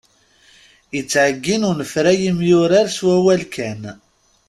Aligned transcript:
Ittɛeggin 0.99 1.67
unefray 1.69 2.19
imyurar 2.29 2.87
s 2.91 2.97
wawal 3.05 3.41
kan. 3.53 3.81